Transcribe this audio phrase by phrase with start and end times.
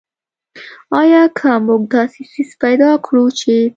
[1.01, 3.55] آیا که موږ داسې څیز پیدا کړ چې.